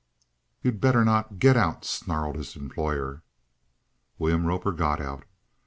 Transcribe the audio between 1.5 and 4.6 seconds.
out!" snarled his employer. William